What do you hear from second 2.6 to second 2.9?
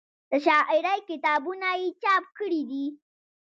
دي